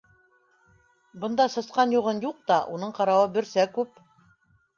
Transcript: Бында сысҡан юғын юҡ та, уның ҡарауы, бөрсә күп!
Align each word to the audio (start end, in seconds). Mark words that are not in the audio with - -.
Бында 1.23 1.45
сысҡан 1.55 1.93
юғын 1.97 2.23
юҡ 2.25 2.41
та, 2.53 2.59
уның 2.79 2.95
ҡарауы, 3.01 3.29
бөрсә 3.37 3.69
күп! 3.79 4.03